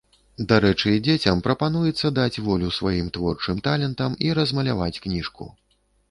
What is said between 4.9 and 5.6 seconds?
кніжку.